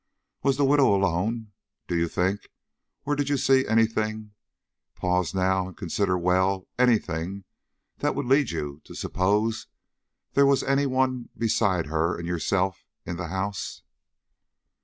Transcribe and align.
Was 0.41 0.57
the 0.57 0.65
widow 0.65 0.95
alone, 0.95 1.51
do 1.87 1.95
you 1.95 2.07
think, 2.07 2.49
or 3.05 3.15
did 3.15 3.29
you 3.29 3.37
see 3.37 3.67
any 3.67 3.85
thing 3.85 4.31
pause 4.95 5.35
now 5.35 5.67
and 5.67 5.77
consider 5.77 6.17
well 6.17 6.67
any 6.79 6.97
thing 6.97 7.43
that 7.99 8.15
would 8.15 8.25
lead 8.25 8.49
you 8.49 8.81
to 8.85 8.95
suppose 8.95 9.67
there 10.33 10.47
was 10.47 10.63
any 10.63 10.87
one 10.87 11.29
beside 11.37 11.85
her 11.85 12.17
and 12.17 12.27
yourself 12.27 12.83
in 13.05 13.17
the 13.17 13.27
house?" 13.27 13.83